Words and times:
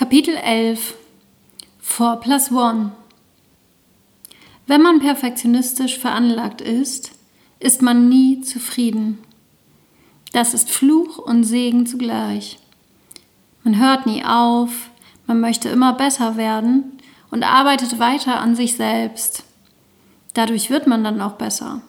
Kapitel 0.00 0.34
11 0.34 0.94
4 1.78 2.16
plus 2.22 2.50
1 2.50 2.92
Wenn 4.66 4.80
man 4.80 4.98
perfektionistisch 4.98 5.98
veranlagt 5.98 6.62
ist, 6.62 7.12
ist 7.58 7.82
man 7.82 8.08
nie 8.08 8.40
zufrieden. 8.40 9.18
Das 10.32 10.54
ist 10.54 10.70
Fluch 10.70 11.18
und 11.18 11.44
Segen 11.44 11.84
zugleich. 11.84 12.58
Man 13.62 13.78
hört 13.78 14.06
nie 14.06 14.24
auf, 14.24 14.88
man 15.26 15.38
möchte 15.38 15.68
immer 15.68 15.92
besser 15.92 16.38
werden 16.38 16.96
und 17.30 17.44
arbeitet 17.44 17.98
weiter 17.98 18.40
an 18.40 18.56
sich 18.56 18.76
selbst. 18.76 19.44
Dadurch 20.32 20.70
wird 20.70 20.86
man 20.86 21.04
dann 21.04 21.20
auch 21.20 21.34
besser. 21.34 21.82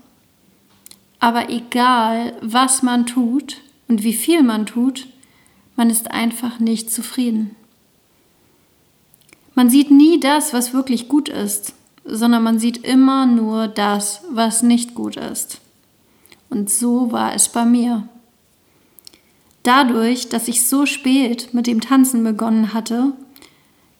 Aber 1.21 1.49
egal, 1.49 2.35
was 2.41 2.83
man 2.83 3.05
tut 3.05 3.61
und 3.87 4.03
wie 4.03 4.13
viel 4.13 4.43
man 4.43 4.65
tut, 4.65 5.07
man 5.77 5.89
ist 5.89 6.11
einfach 6.11 6.59
nicht 6.59 6.91
zufrieden. 6.91 7.55
Man 9.61 9.69
sieht 9.69 9.91
nie 9.91 10.19
das, 10.19 10.53
was 10.53 10.73
wirklich 10.73 11.07
gut 11.07 11.29
ist, 11.29 11.75
sondern 12.03 12.41
man 12.41 12.57
sieht 12.57 12.83
immer 12.83 13.27
nur 13.27 13.67
das, 13.67 14.23
was 14.31 14.63
nicht 14.63 14.95
gut 14.95 15.17
ist. 15.17 15.61
Und 16.49 16.71
so 16.71 17.11
war 17.11 17.35
es 17.35 17.47
bei 17.47 17.63
mir. 17.63 18.09
Dadurch, 19.61 20.29
dass 20.29 20.47
ich 20.47 20.67
so 20.67 20.87
spät 20.87 21.53
mit 21.53 21.67
dem 21.67 21.79
Tanzen 21.79 22.23
begonnen 22.23 22.73
hatte, 22.73 23.13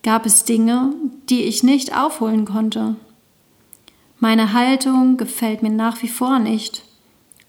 gab 0.02 0.26
es 0.26 0.42
Dinge, 0.42 0.94
die 1.28 1.44
ich 1.44 1.62
nicht 1.62 1.96
aufholen 1.96 2.44
konnte. 2.44 2.96
Meine 4.18 4.54
Haltung 4.54 5.16
gefällt 5.16 5.62
mir 5.62 5.70
nach 5.70 6.02
wie 6.02 6.08
vor 6.08 6.40
nicht 6.40 6.82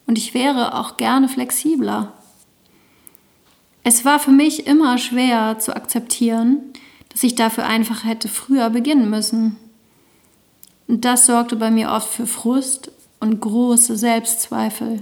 und 0.05 0.19
ich 0.19 0.35
wäre 0.35 0.75
auch 0.75 0.97
gerne 0.97 1.27
flexibler. 1.27 2.13
Es 3.83 4.05
war 4.05 4.19
für 4.19 4.29
mich 4.29 4.67
immer 4.67 4.99
schwer 4.99 5.57
zu 5.57 5.75
akzeptieren, 5.75 6.72
dass 7.13 7.23
ich 7.23 7.35
dafür 7.35 7.65
einfach 7.65 8.03
hätte 8.03 8.27
früher 8.27 8.69
beginnen 8.69 9.09
müssen. 9.09 9.55
Und 10.87 11.05
das 11.05 11.25
sorgte 11.27 11.55
bei 11.55 11.71
mir 11.71 11.91
oft 11.91 12.09
für 12.09 12.27
Frust 12.27 12.91
und 13.19 13.39
große 13.39 13.95
Selbstzweifel. 13.95 15.01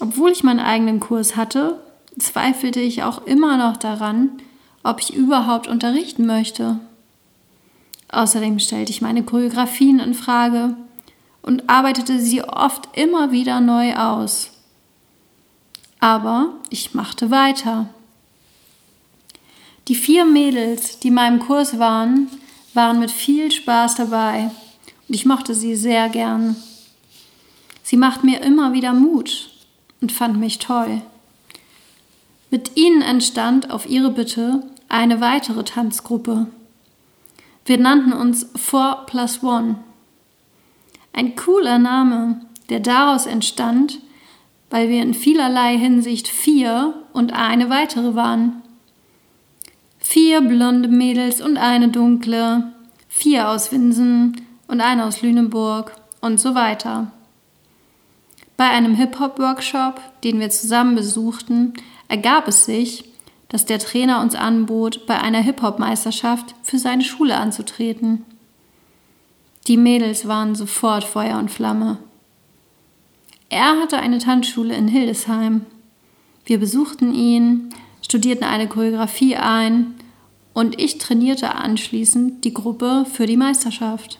Obwohl 0.00 0.32
ich 0.32 0.42
meinen 0.42 0.60
eigenen 0.60 0.98
Kurs 0.98 1.36
hatte, 1.36 1.78
zweifelte 2.18 2.80
ich 2.80 3.02
auch 3.02 3.26
immer 3.26 3.56
noch 3.56 3.76
daran, 3.76 4.30
ob 4.82 5.00
ich 5.00 5.14
überhaupt 5.14 5.68
unterrichten 5.68 6.26
möchte. 6.26 6.80
Außerdem 8.08 8.58
stellte 8.58 8.90
ich 8.90 9.02
meine 9.02 9.22
Choreografien 9.22 9.98
in 9.98 10.14
Frage 10.14 10.76
und 11.42 11.68
arbeitete 11.68 12.20
sie 12.20 12.42
oft 12.42 12.96
immer 12.96 13.30
wieder 13.30 13.60
neu 13.60 13.94
aus. 13.94 14.50
Aber 16.00 16.54
ich 16.70 16.94
machte 16.94 17.30
weiter. 17.30 17.88
Die 19.88 19.94
vier 19.94 20.24
Mädels, 20.24 20.98
die 20.98 21.08
in 21.08 21.14
meinem 21.14 21.40
Kurs 21.40 21.78
waren, 21.78 22.28
waren 22.72 22.98
mit 23.00 23.10
viel 23.10 23.50
Spaß 23.50 23.96
dabei 23.96 24.50
und 25.08 25.14
ich 25.14 25.26
mochte 25.26 25.54
sie 25.54 25.76
sehr 25.76 26.08
gern. 26.08 26.56
Sie 27.82 27.96
machten 27.96 28.26
mir 28.26 28.40
immer 28.40 28.72
wieder 28.72 28.94
Mut 28.94 29.50
und 30.00 30.10
fand 30.10 30.38
mich 30.38 30.58
toll. 30.58 31.02
Mit 32.50 32.76
ihnen 32.76 33.02
entstand 33.02 33.70
auf 33.70 33.88
ihre 33.88 34.10
Bitte 34.10 34.62
eine 34.88 35.20
weitere 35.20 35.64
Tanzgruppe. 35.64 36.46
Wir 37.66 37.78
nannten 37.78 38.12
uns 38.12 38.46
Four 38.56 39.04
Plus 39.06 39.42
One. 39.42 39.76
Ein 41.12 41.36
cooler 41.36 41.78
Name, 41.78 42.40
der 42.70 42.80
daraus 42.80 43.26
entstand, 43.26 43.98
weil 44.70 44.88
wir 44.88 45.02
in 45.02 45.14
vielerlei 45.14 45.76
Hinsicht 45.76 46.28
vier 46.28 46.94
und 47.12 47.32
eine 47.32 47.70
weitere 47.70 48.14
waren. 48.14 48.63
Vier 50.06 50.42
blonde 50.42 50.88
Mädels 50.88 51.40
und 51.40 51.56
eine 51.56 51.88
dunkle, 51.88 52.72
vier 53.08 53.48
aus 53.48 53.72
Winsen 53.72 54.42
und 54.68 54.80
eine 54.80 55.06
aus 55.06 55.22
Lüneburg 55.22 55.92
und 56.20 56.38
so 56.38 56.54
weiter. 56.54 57.10
Bei 58.56 58.68
einem 58.68 58.94
Hip-Hop-Workshop, 58.94 60.00
den 60.22 60.38
wir 60.38 60.50
zusammen 60.50 60.94
besuchten, 60.94 61.72
ergab 62.06 62.46
es 62.46 62.66
sich, 62.66 63.04
dass 63.48 63.64
der 63.64 63.80
Trainer 63.80 64.20
uns 64.20 64.36
anbot, 64.36 65.06
bei 65.06 65.18
einer 65.18 65.40
Hip-Hop-Meisterschaft 65.40 66.54
für 66.62 66.78
seine 66.78 67.02
Schule 67.02 67.36
anzutreten. 67.36 68.24
Die 69.66 69.78
Mädels 69.78 70.28
waren 70.28 70.54
sofort 70.54 71.02
Feuer 71.02 71.38
und 71.38 71.50
Flamme. 71.50 71.98
Er 73.48 73.80
hatte 73.80 73.98
eine 73.98 74.18
Tanzschule 74.18 74.76
in 74.76 74.86
Hildesheim. 74.86 75.64
Wir 76.44 76.60
besuchten 76.60 77.14
ihn, 77.14 77.70
studierten 78.04 78.44
eine 78.44 78.68
Choreografie 78.68 79.36
ein 79.36 79.94
und 80.52 80.80
ich 80.80 80.98
trainierte 80.98 81.54
anschließend 81.54 82.44
die 82.44 82.54
Gruppe 82.54 83.06
für 83.10 83.26
die 83.26 83.36
Meisterschaft. 83.36 84.18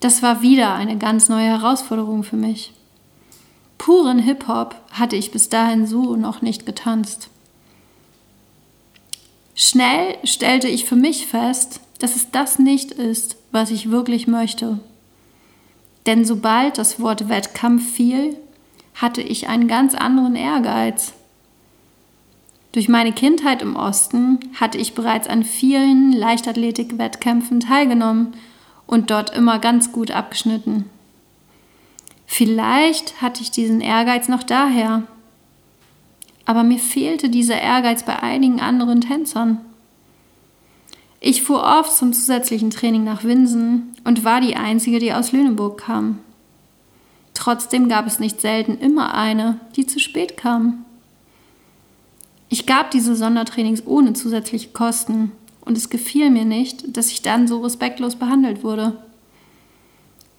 Das 0.00 0.22
war 0.22 0.42
wieder 0.42 0.74
eine 0.74 0.98
ganz 0.98 1.28
neue 1.28 1.46
Herausforderung 1.46 2.22
für 2.22 2.36
mich. 2.36 2.72
Puren 3.78 4.18
Hip-Hop 4.18 4.74
hatte 4.90 5.16
ich 5.16 5.30
bis 5.30 5.48
dahin 5.48 5.86
so 5.86 6.16
noch 6.16 6.42
nicht 6.42 6.66
getanzt. 6.66 7.28
Schnell 9.54 10.18
stellte 10.24 10.68
ich 10.68 10.84
für 10.84 10.96
mich 10.96 11.26
fest, 11.26 11.80
dass 11.98 12.14
es 12.14 12.30
das 12.30 12.58
nicht 12.58 12.90
ist, 12.92 13.36
was 13.52 13.70
ich 13.70 13.90
wirklich 13.90 14.26
möchte. 14.26 14.80
Denn 16.04 16.24
sobald 16.24 16.78
das 16.78 17.00
Wort 17.00 17.28
Wettkampf 17.28 17.94
fiel, 17.94 18.36
hatte 18.94 19.22
ich 19.22 19.48
einen 19.48 19.66
ganz 19.66 19.94
anderen 19.94 20.36
Ehrgeiz. 20.36 21.14
Durch 22.76 22.90
meine 22.90 23.12
Kindheit 23.12 23.62
im 23.62 23.74
Osten 23.74 24.38
hatte 24.60 24.76
ich 24.76 24.92
bereits 24.92 25.28
an 25.28 25.44
vielen 25.44 26.12
Leichtathletik-Wettkämpfen 26.12 27.58
teilgenommen 27.60 28.34
und 28.86 29.10
dort 29.10 29.34
immer 29.34 29.58
ganz 29.58 29.92
gut 29.92 30.10
abgeschnitten. 30.10 30.84
Vielleicht 32.26 33.22
hatte 33.22 33.40
ich 33.40 33.50
diesen 33.50 33.80
Ehrgeiz 33.80 34.28
noch 34.28 34.42
daher. 34.42 35.04
Aber 36.44 36.64
mir 36.64 36.78
fehlte 36.78 37.30
dieser 37.30 37.58
Ehrgeiz 37.58 38.04
bei 38.04 38.22
einigen 38.22 38.60
anderen 38.60 39.00
Tänzern. 39.00 39.58
Ich 41.18 41.42
fuhr 41.42 41.62
oft 41.62 41.96
zum 41.96 42.12
zusätzlichen 42.12 42.68
Training 42.68 43.04
nach 43.04 43.24
Winsen 43.24 43.96
und 44.04 44.22
war 44.22 44.42
die 44.42 44.54
Einzige, 44.54 44.98
die 44.98 45.14
aus 45.14 45.32
Lüneburg 45.32 45.78
kam. 45.78 46.18
Trotzdem 47.32 47.88
gab 47.88 48.06
es 48.06 48.18
nicht 48.18 48.42
selten 48.42 48.76
immer 48.76 49.14
eine, 49.14 49.60
die 49.76 49.86
zu 49.86 49.98
spät 49.98 50.36
kam. 50.36 50.84
Ich 52.48 52.66
gab 52.66 52.90
diese 52.90 53.16
Sondertrainings 53.16 53.86
ohne 53.86 54.12
zusätzliche 54.12 54.68
Kosten 54.68 55.32
und 55.64 55.76
es 55.76 55.90
gefiel 55.90 56.30
mir 56.30 56.44
nicht, 56.44 56.96
dass 56.96 57.10
ich 57.10 57.22
dann 57.22 57.48
so 57.48 57.60
respektlos 57.60 58.16
behandelt 58.16 58.62
wurde. 58.62 58.96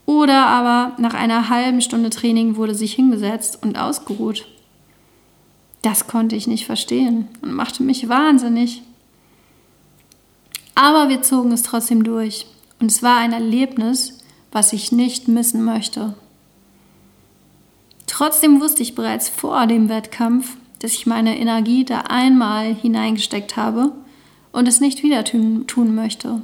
Oder 0.06 0.46
aber 0.46 0.96
nach 1.00 1.14
einer 1.14 1.50
halben 1.50 1.82
Stunde 1.82 2.10
Training 2.10 2.56
wurde 2.56 2.74
sich 2.74 2.94
hingesetzt 2.94 3.60
und 3.62 3.78
ausgeruht. 3.78 4.48
Das 5.82 6.08
konnte 6.08 6.36
ich 6.36 6.48
nicht 6.48 6.66
verstehen 6.66 7.28
und 7.42 7.54
machte 7.54 7.84
mich 7.84 8.08
wahnsinnig. 8.08 8.84
Aber 10.76 11.10
wir 11.10 11.22
zogen 11.24 11.52
es 11.52 11.64
trotzdem 11.64 12.04
durch 12.04 12.46
und 12.80 12.90
es 12.90 13.04
war 13.04 13.18
ein 13.18 13.34
Erlebnis, 13.34 14.20
was 14.52 14.72
ich 14.72 14.92
nicht 14.92 15.28
missen 15.28 15.66
möchte. 15.66 16.16
Trotzdem 18.06 18.62
wusste 18.62 18.82
ich 18.82 18.96
bereits 18.96 19.28
vor 19.28 19.68
dem 19.68 19.90
Wettkampf, 19.90 20.56
dass 20.80 20.94
ich 20.94 21.06
meine 21.06 21.38
Energie 21.40 21.86
da 21.86 22.02
einmal 22.02 22.74
hineingesteckt 22.74 23.56
habe 23.58 23.92
und 24.52 24.68
es 24.68 24.80
nicht 24.80 25.04
wieder 25.04 25.24
tun 25.24 25.96
möchte. 25.96 26.42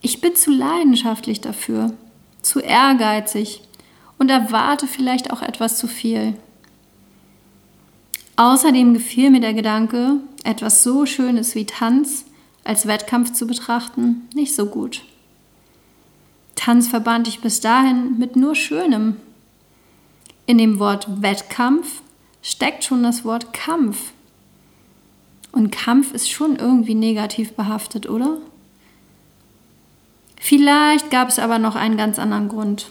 Ich 0.00 0.20
bin 0.20 0.36
zu 0.36 0.50
leidenschaftlich 0.50 1.40
dafür, 1.40 1.94
zu 2.42 2.60
ehrgeizig 2.60 3.62
und 4.18 4.30
erwarte 4.30 4.86
vielleicht 4.86 5.32
auch 5.32 5.42
etwas 5.42 5.78
zu 5.78 5.86
viel. 5.86 6.34
Außerdem 8.36 8.94
gefiel 8.94 9.30
mir 9.30 9.40
der 9.40 9.54
Gedanke, 9.54 10.16
etwas 10.42 10.82
so 10.82 11.06
Schönes 11.06 11.54
wie 11.54 11.66
Tanz 11.66 12.24
als 12.64 12.86
Wettkampf 12.86 13.32
zu 13.32 13.46
betrachten, 13.46 14.28
nicht 14.34 14.54
so 14.54 14.66
gut. 14.66 15.02
Tanz 16.54 16.88
verband 16.88 17.28
ich 17.28 17.40
bis 17.40 17.60
dahin 17.60 18.18
mit 18.18 18.36
nur 18.36 18.54
Schönem. 18.54 19.16
In 20.46 20.58
dem 20.58 20.78
Wort 20.78 21.22
Wettkampf 21.22 22.02
steckt 22.44 22.84
schon 22.84 23.02
das 23.02 23.24
Wort 23.24 23.52
Kampf. 23.52 24.12
Und 25.50 25.72
Kampf 25.72 26.12
ist 26.12 26.30
schon 26.30 26.56
irgendwie 26.56 26.94
negativ 26.94 27.54
behaftet, 27.54 28.08
oder? 28.08 28.38
Vielleicht 30.36 31.10
gab 31.10 31.30
es 31.30 31.38
aber 31.38 31.58
noch 31.58 31.74
einen 31.74 31.96
ganz 31.96 32.18
anderen 32.18 32.48
Grund. 32.48 32.88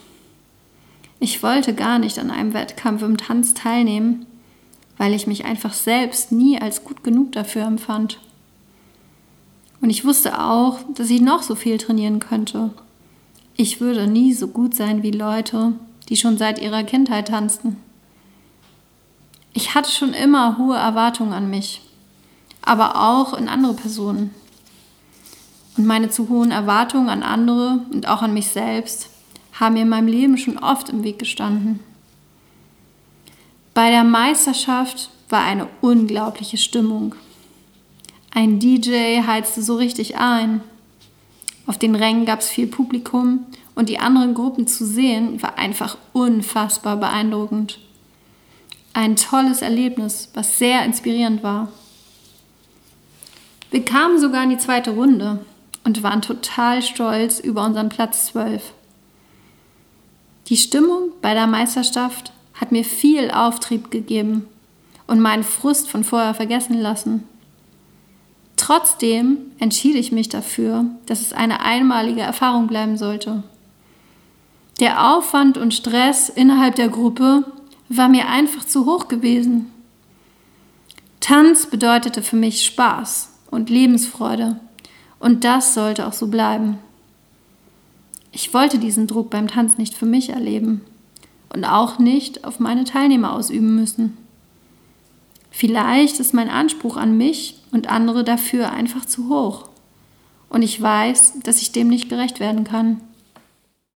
Ich 1.20 1.44
wollte 1.44 1.76
gar 1.76 2.00
nicht 2.00 2.18
an 2.18 2.32
einem 2.32 2.54
Wettkampf 2.54 3.04
im 3.04 3.18
Tanz 3.18 3.54
teilnehmen, 3.54 4.26
weil 4.98 5.14
ich 5.14 5.28
mich 5.28 5.46
einfach 5.46 5.74
selbst 5.74 6.32
nie 6.32 6.60
als 6.60 6.84
gut 6.84 7.04
genug 7.04 7.32
dafür 7.34 7.64
empfand. 7.64 8.20
Und 9.82 9.92
ich 9.92 10.04
wusste 10.04 10.42
auch, 10.42 10.80
dass 10.96 11.12
ich 11.12 11.22
noch 11.22 11.44
so 11.44 11.54
viel 11.54 11.78
trainieren 11.78 12.20
könnte. 12.20 12.72
Ich 13.56 13.80
würde 13.80 14.08
nie 14.08 14.34
so 14.34 14.48
gut 14.48 14.74
sein 14.74 15.04
wie 15.04 15.12
Leute, 15.12 15.74
die 16.10 16.16
schon 16.16 16.38
seit 16.38 16.60
ihrer 16.60 16.84
Kindheit 16.84 17.28
tanzten. 17.28 17.78
Ich 19.54 19.76
hatte 19.76 19.92
schon 19.92 20.14
immer 20.14 20.58
hohe 20.58 20.76
Erwartungen 20.76 21.34
an 21.34 21.50
mich. 21.50 21.82
aber 22.66 22.96
auch 22.96 23.34
in 23.34 23.50
andere 23.50 23.74
Personen. 23.74 24.34
Und 25.78 25.86
meine 25.86 26.10
zu 26.10 26.30
hohen 26.30 26.52
Erwartungen 26.52 27.10
an 27.10 27.24
andere 27.24 27.82
und 27.92 28.08
auch 28.08 28.22
an 28.22 28.34
mich 28.34 28.48
selbst 28.48 29.10
haben 29.54 29.74
mir 29.74 29.82
in 29.82 29.90
meinem 29.90 30.08
Leben 30.08 30.38
schon 30.38 30.58
oft 30.58 30.90
im 30.90 31.04
Weg 31.04 31.20
gestanden. 31.20 31.80
Bei 33.74 33.90
der 33.90 34.04
Meisterschaft 34.04 35.10
war 35.30 35.44
eine 35.44 35.68
unglaubliche 35.82 36.58
Stimmung. 36.58 37.16
Ein 38.32 38.60
DJ 38.60 39.22
heizte 39.28 39.62
so 39.62 39.76
richtig 39.76 40.18
ein. 40.18 40.62
Auf 41.66 41.78
den 41.78 41.96
Rängen 41.96 42.26
gab 42.26 42.40
es 42.40 42.50
viel 42.50 42.68
Publikum 42.68 43.46
und 43.76 43.90
die 43.90 44.00
anderen 44.00 44.34
Gruppen 44.34 44.68
zu 44.68 44.86
sehen 44.86 45.42
war 45.42 45.58
einfach 45.58 45.98
unfassbar 46.14 46.98
beeindruckend. 46.98 47.80
Ein 48.94 49.16
tolles 49.16 49.62
Erlebnis, 49.64 50.30
was 50.34 50.60
sehr 50.60 50.86
inspirierend 50.86 51.42
war. 51.42 51.70
Wir 53.72 53.84
kamen 53.84 54.20
sogar 54.20 54.44
in 54.44 54.52
die 54.52 54.58
zweite 54.58 54.92
Runde 54.92 55.44
und 55.84 56.04
waren 56.04 56.22
total 56.22 56.84
stolz 56.84 57.40
über 57.40 57.66
unseren 57.66 57.90
Platz 57.90 58.28
12. 58.28 58.62
Die 60.48 60.58
Stimmung 60.58 61.10
bei 61.22 61.34
der 61.34 61.48
Meisterschaft 61.48 62.32
hat 62.54 62.72
mir 62.72 62.84
viel 62.84 63.32
Auftrieb 63.32 63.90
gegeben 63.90 64.46
und 65.08 65.20
meinen 65.20 65.44
Frust 65.44 65.90
von 65.90 66.04
vorher 66.04 66.36
vergessen 66.36 66.80
lassen. 66.80 67.24
Trotzdem 68.58 69.38
entschied 69.58 69.96
ich 69.96 70.12
mich 70.12 70.30
dafür, 70.30 70.86
dass 71.08 71.22
es 71.22 71.34
eine 71.34 71.62
einmalige 71.62 72.22
Erfahrung 72.22 72.68
bleiben 72.68 72.98
sollte. 72.98 73.44
Der 74.80 75.14
Aufwand 75.14 75.58
und 75.58 75.74
Stress 75.74 76.30
innerhalb 76.30 76.76
der 76.76 76.90
Gruppe 76.90 77.44
war 77.90 78.10
mir 78.10 78.28
einfach 78.28 78.66
zu 78.66 78.86
hoch 78.86 79.08
gewesen. 79.08 79.72
Tanz 81.20 81.68
bedeutete 81.68 82.22
für 82.22 82.36
mich 82.36 82.66
Spaß 82.66 83.30
und 83.50 83.70
Lebensfreude. 83.70 84.60
Und 85.20 85.44
das 85.44 85.74
sollte 85.74 86.08
auch 86.08 86.14
so 86.14 86.28
bleiben. 86.28 86.80
Ich 88.32 88.54
wollte 88.54 88.80
diesen 88.80 89.08
Druck 89.08 89.30
beim 89.30 89.48
Tanz 89.48 89.78
nicht 89.78 89.94
für 89.94 90.06
mich 90.06 90.30
erleben 90.30 90.82
und 91.54 91.66
auch 91.66 92.00
nicht 92.00 92.44
auf 92.46 92.60
meine 92.60 92.84
Teilnehmer 92.84 93.34
ausüben 93.34 93.76
müssen. 93.76 94.18
Vielleicht 95.52 96.20
ist 96.20 96.34
mein 96.34 96.50
Anspruch 96.50 96.98
an 96.98 97.16
mich 97.16 97.60
und 97.72 97.88
andere 97.90 98.24
dafür 98.24 98.72
einfach 98.72 99.06
zu 99.06 99.30
hoch. 99.30 99.70
Und 100.50 100.64
ich 100.64 100.82
weiß, 100.82 101.40
dass 101.44 101.62
ich 101.62 101.72
dem 101.72 101.88
nicht 101.88 102.10
gerecht 102.10 102.40
werden 102.40 102.64
kann. 102.64 103.02